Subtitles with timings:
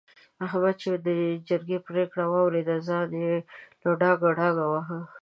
[0.45, 1.07] احمد چې د
[1.47, 3.35] جرګې پرېکړه واورېده؛ ځان يې
[3.81, 4.99] له ډاګه ډاګه وواهه.